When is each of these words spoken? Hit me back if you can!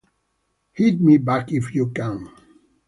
Hit 0.71 0.99
me 0.99 1.17
back 1.19 1.51
if 1.51 1.75
you 1.75 1.91
can! 1.91 2.27